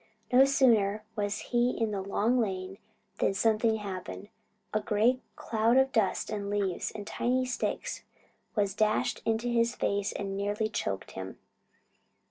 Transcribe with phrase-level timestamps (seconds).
[0.33, 2.79] No sooner was he in the Long Lane
[3.19, 4.29] than something happened.
[4.73, 8.01] A great cloud of dust and leaves and tiny sticks
[8.55, 11.37] was dashed in his face and nearly choked him.